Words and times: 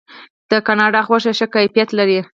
د 0.49 0.51
کاناډا 0.67 1.01
غوښه 1.07 1.31
ښه 1.37 1.47
کیفیت 1.55 1.89
لري. 1.99 2.19